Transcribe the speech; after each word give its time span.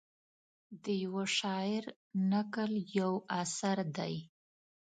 د 0.83 0.85
یوه 1.03 1.25
شاعر 1.37 1.83
نکل 2.31 2.71
یو 2.99 3.13
اثر 3.41 3.77
دی. 3.97 4.15